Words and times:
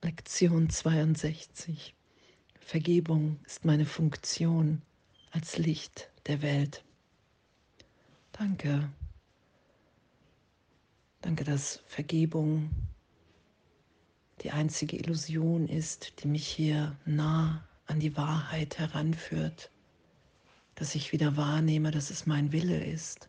Lektion 0.00 0.70
62. 0.70 1.92
Vergebung 2.60 3.40
ist 3.44 3.64
meine 3.64 3.84
Funktion 3.84 4.80
als 5.32 5.58
Licht 5.58 6.08
der 6.26 6.40
Welt. 6.40 6.84
Danke. 8.30 8.92
Danke, 11.20 11.42
dass 11.42 11.82
Vergebung 11.88 12.70
die 14.42 14.52
einzige 14.52 14.96
Illusion 14.96 15.66
ist, 15.66 16.22
die 16.22 16.28
mich 16.28 16.46
hier 16.46 16.96
nah 17.04 17.66
an 17.86 17.98
die 17.98 18.16
Wahrheit 18.16 18.78
heranführt, 18.78 19.72
dass 20.76 20.94
ich 20.94 21.10
wieder 21.10 21.36
wahrnehme, 21.36 21.90
dass 21.90 22.10
es 22.10 22.24
mein 22.24 22.52
Wille 22.52 22.84
ist, 22.84 23.28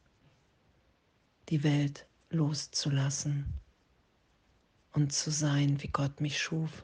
die 1.50 1.64
Welt 1.64 2.06
loszulassen 2.30 3.60
und 4.94 5.14
zu 5.14 5.32
sein, 5.32 5.82
wie 5.82 5.88
Gott 5.88 6.22
mich 6.22 6.40
schuf. 6.40 6.84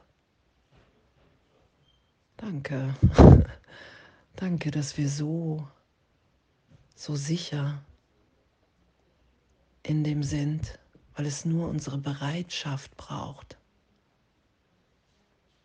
Danke. 2.36 2.94
Danke, 4.36 4.70
dass 4.70 4.98
wir 4.98 5.08
so, 5.08 5.66
so 6.94 7.16
sicher 7.16 7.82
in 9.82 10.04
dem 10.04 10.22
sind, 10.22 10.78
weil 11.14 11.26
es 11.26 11.44
nur 11.44 11.68
unsere 11.68 11.98
Bereitschaft 11.98 12.96
braucht. 12.96 13.56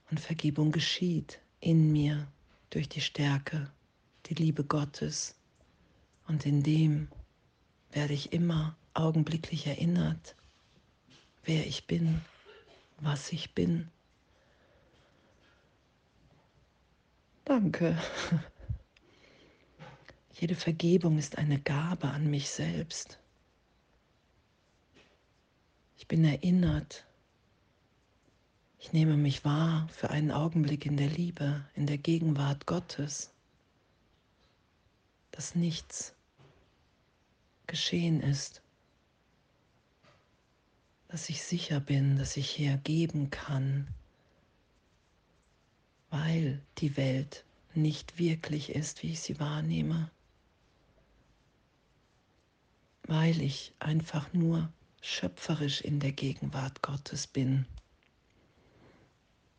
Und 0.10 0.20
Vergebung 0.20 0.72
geschieht 0.72 1.42
in 1.60 1.92
mir 1.92 2.28
durch 2.70 2.88
die 2.88 3.02
Stärke, 3.02 3.72
die 4.28 4.36
Liebe 4.36 4.64
Gottes. 4.64 5.36
Und 6.28 6.46
in 6.46 6.64
dem 6.64 7.08
werde 7.92 8.14
ich 8.14 8.32
immer 8.32 8.76
augenblicklich 8.94 9.68
erinnert, 9.68 10.36
wer 11.44 11.66
ich 11.66 11.88
bin 11.88 12.22
was 13.02 13.32
ich 13.32 13.54
bin. 13.54 13.90
Danke. 17.46 17.98
Jede 20.34 20.56
Vergebung 20.56 21.18
ist 21.18 21.38
eine 21.38 21.60
Gabe 21.60 22.08
an 22.08 22.30
mich 22.30 22.50
selbst. 22.50 23.20
Ich 25.98 26.08
bin 26.08 26.24
erinnert. 26.24 27.06
Ich 28.80 28.94
nehme 28.94 29.18
mich 29.18 29.46
wahr 29.46 29.88
für 29.90 30.10
einen 30.10 30.32
Augenblick 30.32 30.86
in 30.86 30.98
der 30.98 31.10
Liebe, 31.10 31.66
in 31.76 31.86
der 31.86 31.98
Gegenwart 31.98 32.66
Gottes, 32.66 33.32
dass 35.32 35.54
nichts 35.54 36.16
geschehen 37.68 38.22
ist 38.22 38.62
dass 41.12 41.28
ich 41.28 41.44
sicher 41.44 41.82
bin, 41.82 42.18
dass 42.18 42.38
ich 42.38 42.50
hier 42.50 42.78
geben 42.78 43.30
kann, 43.32 43.86
weil 46.10 46.62
die 46.78 46.96
Welt 46.96 47.44
nicht 47.74 48.18
wirklich 48.18 48.70
ist, 48.70 49.04
wie 49.04 49.12
ich 49.12 49.20
sie 49.20 49.38
wahrnehme, 49.38 50.10
weil 53.04 53.42
ich 53.42 53.74
einfach 53.80 54.32
nur 54.32 54.72
schöpferisch 55.02 55.82
in 55.82 56.00
der 56.00 56.14
Gegenwart 56.14 56.82
Gottes 56.82 57.28
bin. 57.28 57.66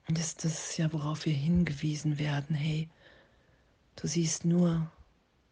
Und 0.08 0.18
das, 0.18 0.34
das 0.36 0.70
ist 0.70 0.78
ja, 0.78 0.90
worauf 0.92 1.26
wir 1.26 1.34
hingewiesen 1.34 2.18
werden, 2.18 2.56
hey, 2.56 2.88
du 3.96 4.06
siehst 4.06 4.46
nur 4.46 4.90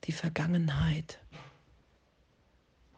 die 0.05 0.12
Vergangenheit, 0.12 1.19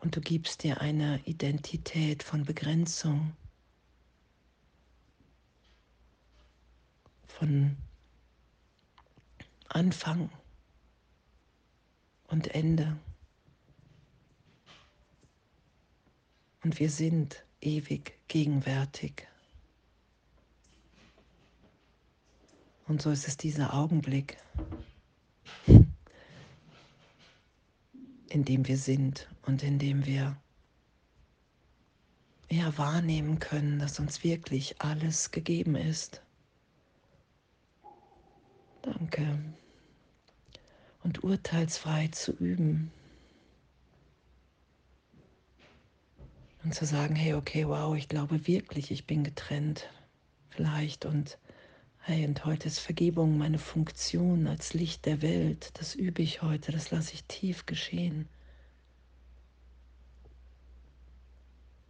und 0.02 0.16
du 0.16 0.20
gibst 0.20 0.64
dir 0.64 0.80
eine 0.80 1.20
Identität 1.26 2.24
von 2.24 2.44
Begrenzung, 2.44 3.36
von 7.28 7.76
Anfang 9.68 10.28
und 12.26 12.48
Ende. 12.48 12.98
Und 16.64 16.80
wir 16.80 16.90
sind 16.90 17.44
ewig 17.60 18.18
gegenwärtig. 18.26 19.28
Und 22.88 23.00
so 23.00 23.10
ist 23.10 23.28
es 23.28 23.36
dieser 23.36 23.72
Augenblick, 23.72 24.36
in 28.32 28.44
dem 28.44 28.66
wir 28.66 28.78
sind 28.78 29.28
und 29.42 29.62
in 29.62 29.78
dem 29.78 30.06
wir 30.06 30.36
ja 32.50 32.76
wahrnehmen 32.78 33.38
können, 33.38 33.78
dass 33.78 34.00
uns 34.00 34.24
wirklich 34.24 34.80
alles 34.80 35.30
gegeben 35.30 35.76
ist. 35.76 36.22
Danke. 38.80 39.38
Und 41.02 41.22
urteilsfrei 41.22 42.08
zu 42.08 42.32
üben. 42.32 42.90
Und 46.64 46.74
zu 46.74 46.86
sagen, 46.86 47.16
hey, 47.16 47.34
okay, 47.34 47.66
wow, 47.66 47.94
ich 47.96 48.08
glaube 48.08 48.46
wirklich, 48.46 48.90
ich 48.90 49.06
bin 49.06 49.24
getrennt. 49.24 49.90
Vielleicht 50.50 51.04
und 51.04 51.38
hey, 52.04 52.26
und 52.26 52.44
heute 52.44 52.66
ist 52.66 52.80
Vergebung 52.80 53.38
meine 53.38 53.58
Funktion 53.58 54.48
als 54.48 54.74
Licht 54.74 55.06
der 55.06 55.22
Welt. 55.22 55.70
Das 55.74 55.94
übe 55.94 56.20
ich 56.20 56.42
heute, 56.42 56.72
das 56.72 56.90
lasse 56.90 57.14
ich 57.14 57.24
tief 57.24 57.64
geschehen. 57.64 58.28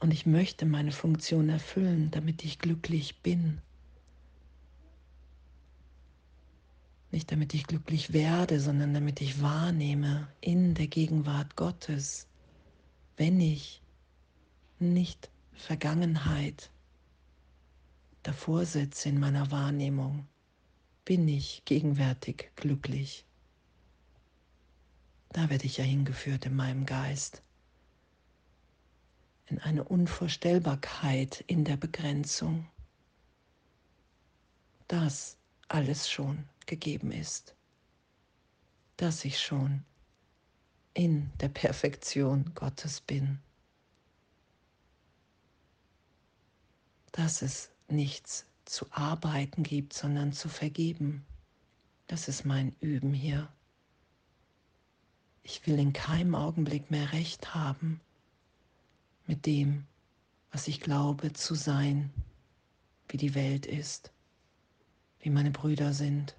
Und 0.00 0.12
ich 0.12 0.26
möchte 0.26 0.66
meine 0.66 0.92
Funktion 0.92 1.48
erfüllen, 1.48 2.10
damit 2.10 2.44
ich 2.44 2.58
glücklich 2.58 3.22
bin. 3.22 3.62
Nicht 7.10 7.32
damit 7.32 7.54
ich 7.54 7.66
glücklich 7.66 8.12
werde, 8.12 8.60
sondern 8.60 8.92
damit 8.92 9.22
ich 9.22 9.40
wahrnehme 9.40 10.28
in 10.42 10.74
der 10.74 10.88
Gegenwart 10.88 11.56
Gottes, 11.56 12.26
wenn 13.16 13.40
ich 13.40 13.80
nicht 14.78 15.30
Vergangenheit 15.54 16.70
davor 18.22 18.64
setze 18.66 19.08
in 19.08 19.18
meiner 19.18 19.50
Wahrnehmung, 19.50 20.26
bin 21.04 21.26
ich 21.28 21.64
gegenwärtig 21.64 22.50
glücklich. 22.56 23.26
Da 25.30 25.50
werde 25.50 25.64
ich 25.64 25.78
ja 25.78 25.84
hingeführt 25.84 26.46
in 26.46 26.54
meinem 26.54 26.86
Geist. 26.86 27.42
In 29.46 29.58
eine 29.58 29.84
Unvorstellbarkeit 29.84 31.42
in 31.46 31.64
der 31.64 31.76
Begrenzung, 31.76 32.68
dass 34.88 35.36
alles 35.68 36.10
schon 36.10 36.48
gegeben 36.66 37.12
ist, 37.12 37.56
dass 38.96 39.24
ich 39.24 39.40
schon 39.40 39.84
in 40.94 41.30
der 41.40 41.48
Perfektion 41.48 42.52
Gottes 42.54 43.00
bin, 43.00 43.40
dass 47.10 47.42
es 47.42 47.71
nichts 47.92 48.46
zu 48.64 48.86
arbeiten 48.90 49.62
gibt, 49.62 49.92
sondern 49.92 50.32
zu 50.32 50.48
vergeben. 50.48 51.24
Das 52.06 52.28
ist 52.28 52.44
mein 52.44 52.74
Üben 52.80 53.14
hier. 53.14 53.48
Ich 55.42 55.66
will 55.66 55.78
in 55.78 55.92
keinem 55.92 56.34
Augenblick 56.34 56.90
mehr 56.90 57.12
recht 57.12 57.54
haben 57.54 58.00
mit 59.26 59.46
dem, 59.46 59.86
was 60.50 60.68
ich 60.68 60.80
glaube 60.80 61.32
zu 61.32 61.54
sein, 61.54 62.12
wie 63.08 63.16
die 63.16 63.34
Welt 63.34 63.66
ist, 63.66 64.12
wie 65.20 65.30
meine 65.30 65.50
Brüder 65.50 65.92
sind. 65.92 66.36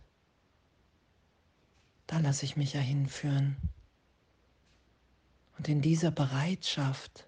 Da 2.07 2.19
lasse 2.19 2.45
ich 2.45 2.55
mich 2.55 2.73
ja 2.73 2.81
hinführen. 2.81 3.57
Und 5.57 5.67
in 5.67 5.81
dieser 5.81 6.11
Bereitschaft 6.11 7.27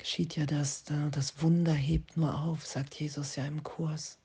geschieht 0.00 0.34
ja 0.36 0.46
das, 0.46 0.84
das 1.10 1.42
Wunder 1.42 1.74
hebt 1.74 2.16
nur 2.16 2.34
auf, 2.34 2.66
sagt 2.66 2.98
Jesus 2.98 3.36
ja 3.36 3.44
im 3.44 3.62
Kurs. 3.62 4.18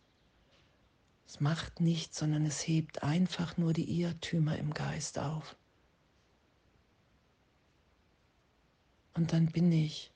Es 1.27 1.41
macht 1.41 1.81
nichts, 1.81 2.17
sondern 2.17 2.45
es 2.45 2.65
hebt 2.65 3.03
einfach 3.03 3.57
nur 3.57 3.73
die 3.73 3.99
Irrtümer 3.99 4.57
im 4.57 4.73
Geist 4.73 5.19
auf. 5.19 5.57
Und 9.15 9.33
dann 9.33 9.47
bin 9.47 9.69
ich 9.69 10.13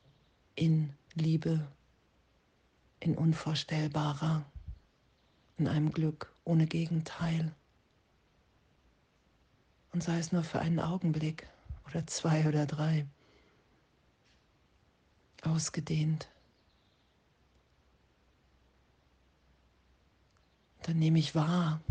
in 0.56 0.94
Liebe, 1.14 1.68
in 3.02 3.18
unvorstellbarer, 3.18 4.46
in 5.58 5.68
einem 5.68 5.92
Glück 5.92 6.34
ohne 6.46 6.68
Gegenteil. 6.68 7.54
Und 9.92 10.04
sei 10.04 10.20
es 10.20 10.32
nur 10.32 10.46
für 10.46 10.60
einen 10.60 10.80
Augenblick 10.80 11.50
oder 11.86 12.08
zwei 12.08 12.48
oder 12.48 12.66
drei, 12.66 13.06
ausgedehnt. 15.44 16.30
Dann 20.84 20.98
nehme 20.98 21.20
ich 21.20 21.36
wahr, 21.36 21.82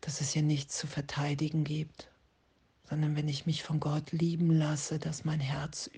dass 0.00 0.20
es 0.20 0.30
hier 0.30 0.42
nichts 0.42 0.76
zu 0.78 0.86
verteidigen 0.86 1.64
gibt 1.64 2.10
sondern 2.90 3.14
wenn 3.14 3.28
ich 3.28 3.46
mich 3.46 3.62
von 3.62 3.78
Gott 3.78 4.10
lieben 4.10 4.50
lasse, 4.50 4.98
dass 4.98 5.24
mein 5.24 5.38
Herz 5.38 5.88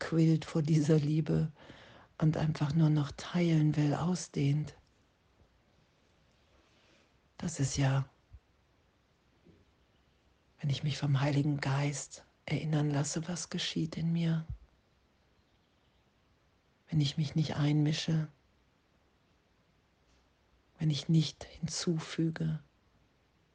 quillt 0.00 0.44
vor 0.44 0.60
dieser 0.60 0.98
Liebe 0.98 1.52
und 2.18 2.36
einfach 2.36 2.74
nur 2.74 2.90
noch 2.90 3.12
teilen 3.16 3.76
will, 3.76 3.94
ausdehnt. 3.94 4.74
Das 7.38 7.60
ist 7.60 7.76
ja, 7.76 8.04
wenn 10.60 10.70
ich 10.70 10.82
mich 10.82 10.98
vom 10.98 11.20
Heiligen 11.20 11.60
Geist 11.60 12.24
erinnern 12.46 12.90
lasse, 12.90 13.26
was 13.28 13.50
geschieht 13.50 13.96
in 13.96 14.12
mir, 14.12 14.46
wenn 16.88 17.00
ich 17.00 17.16
mich 17.16 17.34
nicht 17.34 17.56
einmische, 17.56 18.28
wenn 20.78 20.90
ich 20.90 21.08
nicht 21.08 21.44
hinzufüge, 21.44 22.60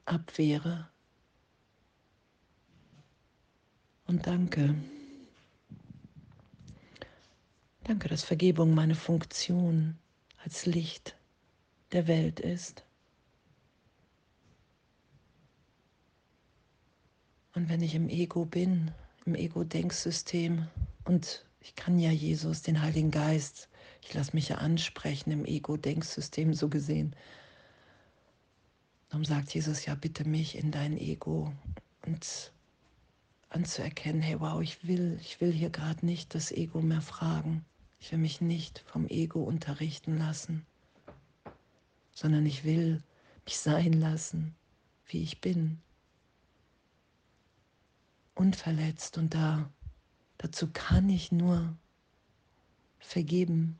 abwehre. 0.05 0.89
Und 4.05 4.27
danke. 4.27 4.75
Danke, 7.85 8.09
dass 8.09 8.23
Vergebung 8.23 8.73
meine 8.73 8.95
Funktion 8.95 9.97
als 10.43 10.65
Licht 10.65 11.15
der 11.93 12.07
Welt 12.07 12.39
ist. 12.39 12.83
Und 17.53 17.67
wenn 17.67 17.81
ich 17.81 17.95
im 17.95 18.07
Ego 18.07 18.45
bin, 18.45 18.91
im 19.25 19.35
Ego-Denksystem, 19.35 20.67
und 21.03 21.45
ich 21.59 21.75
kann 21.75 21.99
ja 21.99 22.11
Jesus, 22.11 22.61
den 22.61 22.81
Heiligen 22.81 23.11
Geist, 23.11 23.67
ich 24.01 24.13
lasse 24.13 24.33
mich 24.33 24.49
ja 24.49 24.57
ansprechen 24.57 25.31
im 25.31 25.45
Ego-Denksystem 25.45 26.53
so 26.53 26.69
gesehen. 26.69 27.15
Darum 29.09 29.25
sagt 29.25 29.53
Jesus 29.53 29.85
ja, 29.85 29.95
bitte 29.95 30.27
mich 30.27 30.57
in 30.57 30.71
dein 30.71 30.97
Ego 30.97 31.53
und 32.05 32.53
anzuerkennen, 33.49 34.21
hey 34.21 34.39
wow, 34.39 34.61
ich 34.61 34.87
will, 34.87 35.17
ich 35.21 35.41
will 35.41 35.51
hier 35.51 35.69
gerade 35.69 36.05
nicht 36.05 36.33
das 36.33 36.51
Ego 36.51 36.81
mehr 36.81 37.01
fragen. 37.01 37.65
Ich 37.99 38.11
will 38.11 38.19
mich 38.19 38.39
nicht 38.39 38.79
vom 38.87 39.07
Ego 39.07 39.43
unterrichten 39.43 40.17
lassen, 40.17 40.65
sondern 42.13 42.45
ich 42.45 42.63
will 42.63 43.03
mich 43.45 43.57
sein 43.57 43.93
lassen, 43.93 44.55
wie 45.05 45.21
ich 45.21 45.41
bin 45.41 45.81
unverletzt 48.41 49.19
und 49.19 49.35
da 49.35 49.71
dazu 50.39 50.67
kann 50.73 51.09
ich 51.09 51.31
nur 51.31 51.77
vergeben, 52.97 53.77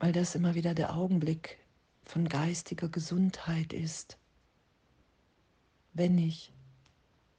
weil 0.00 0.10
das 0.10 0.34
immer 0.34 0.56
wieder 0.56 0.74
der 0.74 0.96
Augenblick 0.96 1.58
von 2.02 2.28
geistiger 2.28 2.88
Gesundheit 2.88 3.72
ist, 3.72 4.18
wenn 5.92 6.18
ich 6.18 6.52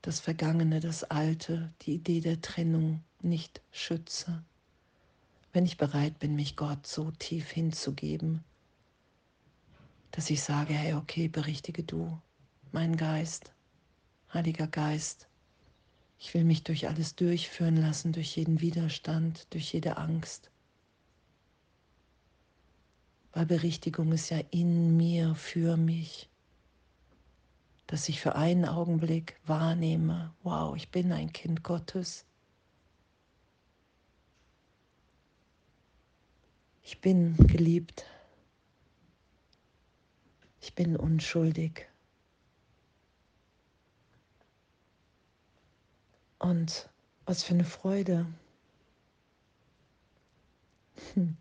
das 0.01 0.21
Vergangene, 0.21 0.79
das 0.79 1.03
Alte, 1.03 1.73
die 1.81 1.95
Idee 1.95 2.21
der 2.21 2.39
Trennung 2.39 3.03
nicht 3.21 3.61
schütze, 3.71 4.45
wenn 5.51 5.65
ich 5.65 5.75
bereit 5.75 6.19
bin, 6.19 6.35
mich 6.35 6.55
Gott 6.55 6.87
so 6.87 7.11
tief 7.11 7.49
hinzugeben, 7.49 8.45
dass 10.11 10.29
ich 10.29 10.41
sage, 10.41 10.73
hey, 10.73 10.93
okay, 10.93 11.27
berichtige 11.27 11.83
du, 11.83 12.17
mein 12.71 12.95
Geist, 12.95 13.51
Heiliger 14.33 14.67
Geist, 14.67 15.27
ich 16.19 16.33
will 16.33 16.43
mich 16.43 16.63
durch 16.63 16.87
alles 16.87 17.15
durchführen 17.15 17.77
lassen, 17.77 18.11
durch 18.11 18.35
jeden 18.35 18.61
Widerstand, 18.61 19.51
durch 19.53 19.73
jede 19.73 19.97
Angst. 19.97 20.51
Weil 23.31 23.45
Berichtigung 23.45 24.11
ist 24.11 24.29
ja 24.29 24.39
in 24.51 24.97
mir, 24.97 25.33
für 25.33 25.77
mich, 25.77 26.29
dass 27.87 28.07
ich 28.07 28.21
für 28.21 28.35
einen 28.35 28.65
Augenblick 28.65 29.39
wahrnehme, 29.45 30.35
wow, 30.43 30.75
ich 30.75 30.89
bin 30.89 31.11
ein 31.11 31.33
Kind 31.33 31.63
Gottes. 31.63 32.25
Ich 36.83 37.01
bin 37.01 37.35
geliebt. 37.47 38.05
Ich 40.61 40.75
bin 40.75 40.95
unschuldig. 40.95 41.88
Und 46.39 46.89
was 47.25 47.43
für 47.43 47.53
eine 47.53 47.65
Freude. 47.65 48.25
Hm. 51.13 51.37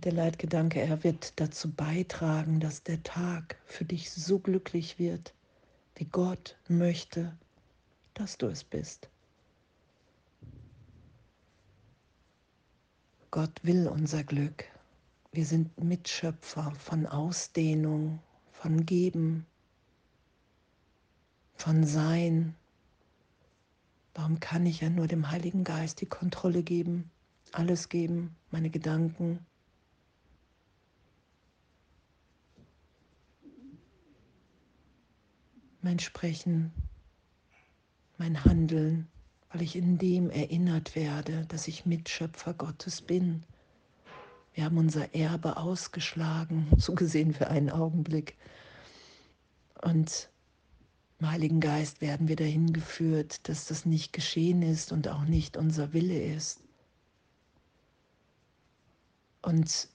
der 0.00 0.12
Leitgedanke, 0.12 0.80
er 0.80 1.02
wird 1.02 1.32
dazu 1.40 1.70
beitragen, 1.70 2.60
dass 2.60 2.82
der 2.82 3.02
Tag 3.02 3.56
für 3.66 3.84
dich 3.84 4.10
so 4.10 4.38
glücklich 4.38 4.98
wird, 4.98 5.34
wie 5.96 6.04
Gott 6.04 6.56
möchte, 6.68 7.36
dass 8.14 8.38
du 8.38 8.46
es 8.46 8.64
bist. 8.64 9.08
Gott 13.30 13.52
will 13.62 13.88
unser 13.88 14.24
Glück. 14.24 14.64
Wir 15.32 15.44
sind 15.44 15.76
Mitschöpfer 15.82 16.72
von 16.78 17.06
Ausdehnung, 17.06 18.20
von 18.52 18.86
Geben, 18.86 19.46
von 21.58 21.84
Sein. 21.84 22.54
Warum 24.14 24.40
kann 24.40 24.64
ich 24.64 24.80
ja 24.80 24.90
nur 24.90 25.06
dem 25.06 25.30
Heiligen 25.30 25.64
Geist 25.64 26.00
die 26.00 26.06
Kontrolle 26.06 26.62
geben, 26.62 27.10
alles 27.52 27.88
geben, 27.88 28.36
meine 28.50 28.70
Gedanken? 28.70 29.44
Mein 35.82 35.98
Sprechen, 35.98 36.72
mein 38.18 38.44
Handeln, 38.44 39.08
weil 39.50 39.62
ich 39.62 39.76
in 39.76 39.98
dem 39.98 40.30
erinnert 40.30 40.94
werde, 40.94 41.44
dass 41.46 41.68
ich 41.68 41.86
Mitschöpfer 41.86 42.54
Gottes 42.54 43.00
bin. 43.00 43.44
Wir 44.54 44.64
haben 44.64 44.78
unser 44.78 45.14
Erbe 45.14 45.56
ausgeschlagen, 45.56 46.68
so 46.76 46.94
gesehen 46.94 47.32
für 47.32 47.48
einen 47.48 47.70
Augenblick. 47.70 48.36
Und 49.82 50.28
im 51.20 51.30
Heiligen 51.30 51.60
Geist 51.60 52.00
werden 52.00 52.28
wir 52.28 52.36
dahin 52.36 52.72
geführt, 52.72 53.48
dass 53.48 53.66
das 53.66 53.84
nicht 53.84 54.12
geschehen 54.12 54.62
ist 54.62 54.92
und 54.92 55.08
auch 55.08 55.24
nicht 55.24 55.56
unser 55.56 55.92
Wille 55.92 56.22
ist. 56.22 56.60
Und 59.42 59.88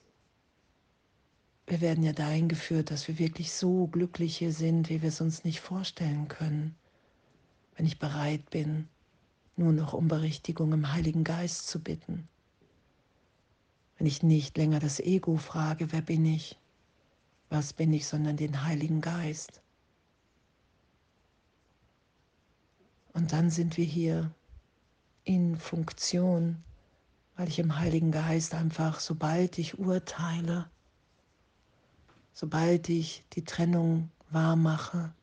wir 1.66 1.80
werden 1.80 2.04
ja 2.04 2.12
dahin 2.12 2.48
geführt, 2.48 2.90
dass 2.90 3.08
wir 3.08 3.18
wirklich 3.18 3.52
so 3.52 3.86
glücklich 3.86 4.36
hier 4.36 4.52
sind, 4.52 4.90
wie 4.90 5.00
wir 5.00 5.08
es 5.08 5.22
uns 5.22 5.44
nicht 5.44 5.60
vorstellen 5.60 6.28
können, 6.28 6.74
wenn 7.76 7.86
ich 7.86 7.98
bereit 7.98 8.50
bin, 8.50 8.88
nur 9.56 9.72
noch 9.72 9.94
um 9.94 10.08
Berichtigung 10.08 10.72
im 10.74 10.92
Heiligen 10.92 11.24
Geist 11.24 11.68
zu 11.68 11.80
bitten. 11.80 12.28
Wenn 13.96 14.06
ich 14.06 14.22
nicht 14.22 14.58
länger 14.58 14.80
das 14.80 15.00
Ego 15.00 15.38
frage, 15.38 15.90
wer 15.92 16.02
bin 16.02 16.26
ich, 16.26 16.58
was 17.48 17.72
bin 17.72 17.94
ich, 17.94 18.06
sondern 18.06 18.36
den 18.36 18.64
Heiligen 18.64 19.00
Geist. 19.00 19.63
Und 23.24 23.32
dann 23.32 23.48
sind 23.48 23.78
wir 23.78 23.86
hier 23.86 24.30
in 25.24 25.56
Funktion, 25.56 26.62
weil 27.36 27.48
ich 27.48 27.58
im 27.58 27.78
Heiligen 27.78 28.12
Geist 28.12 28.52
einfach, 28.52 29.00
sobald 29.00 29.56
ich 29.56 29.78
urteile, 29.78 30.68
sobald 32.34 32.90
ich 32.90 33.24
die 33.32 33.42
Trennung 33.42 34.10
wahr 34.28 34.56
mache, 34.56 35.14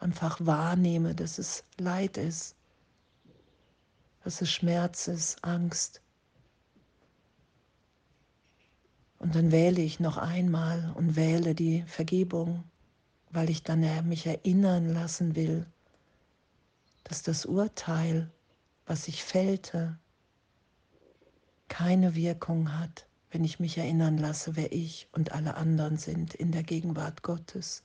einfach 0.00 0.44
wahrnehme, 0.44 1.14
dass 1.14 1.38
es 1.38 1.62
Leid 1.78 2.16
ist, 2.16 2.56
dass 4.24 4.42
es 4.42 4.50
Schmerz 4.50 5.06
ist, 5.06 5.44
Angst. 5.44 6.02
Und 9.20 9.36
dann 9.36 9.52
wähle 9.52 9.80
ich 9.80 10.00
noch 10.00 10.16
einmal 10.16 10.92
und 10.96 11.14
wähle 11.14 11.54
die 11.54 11.84
Vergebung, 11.84 12.64
weil 13.30 13.48
ich 13.48 13.62
dann 13.62 14.08
mich 14.08 14.26
erinnern 14.26 14.92
lassen 14.92 15.36
will, 15.36 15.68
dass 17.04 17.22
das 17.22 17.46
Urteil, 17.46 18.30
was 18.86 19.08
ich 19.08 19.24
fällte, 19.24 19.98
keine 21.68 22.14
Wirkung 22.14 22.78
hat, 22.78 23.06
wenn 23.30 23.44
ich 23.44 23.58
mich 23.58 23.78
erinnern 23.78 24.18
lasse, 24.18 24.56
wer 24.56 24.72
ich 24.72 25.08
und 25.12 25.32
alle 25.32 25.54
anderen 25.54 25.96
sind 25.96 26.34
in 26.34 26.52
der 26.52 26.62
Gegenwart 26.62 27.22
Gottes. 27.22 27.82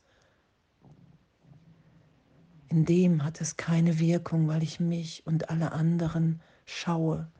In 2.69 2.83
dem 2.83 3.23
hat 3.23 3.39
es 3.39 3.55
keine 3.55 3.97
Wirkung, 3.97 4.47
weil 4.49 4.61
ich 4.61 4.79
mich 4.79 5.25
und 5.25 5.49
alle 5.49 5.71
anderen 5.71 6.41
schaue 6.65 7.31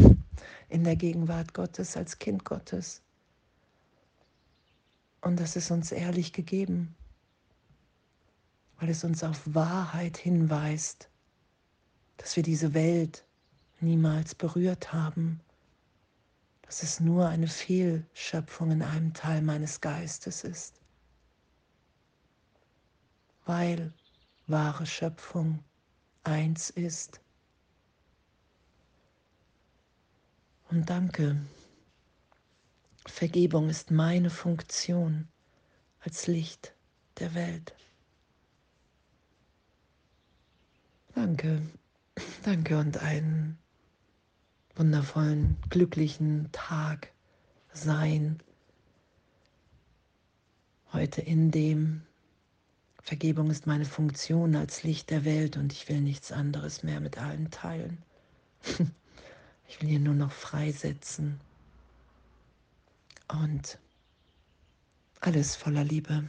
in 0.68 0.84
der 0.84 0.94
Gegenwart 0.94 1.54
Gottes 1.54 1.96
als 1.96 2.20
Kind 2.20 2.44
Gottes. 2.44 3.02
Und 5.20 5.40
das 5.40 5.56
ist 5.56 5.72
uns 5.72 5.90
ehrlich 5.90 6.32
gegeben 6.32 6.94
weil 8.78 8.90
es 8.90 9.04
uns 9.04 9.22
auf 9.22 9.40
Wahrheit 9.54 10.16
hinweist, 10.16 11.08
dass 12.16 12.36
wir 12.36 12.42
diese 12.42 12.74
Welt 12.74 13.24
niemals 13.80 14.34
berührt 14.34 14.92
haben, 14.92 15.40
dass 16.62 16.82
es 16.82 17.00
nur 17.00 17.28
eine 17.28 17.48
Fehlschöpfung 17.48 18.70
in 18.70 18.82
einem 18.82 19.12
Teil 19.14 19.42
meines 19.42 19.80
Geistes 19.80 20.44
ist, 20.44 20.80
weil 23.44 23.92
wahre 24.46 24.86
Schöpfung 24.86 25.62
eins 26.24 26.70
ist. 26.70 27.20
Und 30.70 30.88
danke. 30.90 31.40
Vergebung 33.06 33.68
ist 33.68 33.90
meine 33.90 34.30
Funktion 34.30 35.28
als 36.00 36.26
Licht 36.26 36.74
der 37.18 37.34
Welt. 37.34 37.74
Danke, 41.14 41.62
danke 42.42 42.76
und 42.76 42.98
einen 42.98 43.56
wundervollen, 44.74 45.56
glücklichen 45.70 46.48
Tag 46.50 47.12
sein. 47.72 48.40
Heute 50.92 51.20
in 51.20 51.52
dem 51.52 52.02
Vergebung 53.00 53.50
ist 53.50 53.66
meine 53.66 53.84
Funktion 53.84 54.56
als 54.56 54.82
Licht 54.82 55.10
der 55.10 55.24
Welt 55.24 55.56
und 55.56 55.72
ich 55.72 55.88
will 55.88 56.00
nichts 56.00 56.32
anderes 56.32 56.82
mehr 56.82 57.00
mit 57.00 57.18
allen 57.18 57.50
teilen. 57.50 57.98
Ich 59.66 59.80
will 59.80 59.88
hier 59.88 59.98
nur 59.98 60.14
noch 60.14 60.30
freisetzen 60.30 61.40
und 63.28 63.78
alles 65.20 65.56
voller 65.56 65.84
Liebe. 65.84 66.28